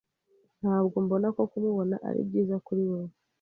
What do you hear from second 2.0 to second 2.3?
ari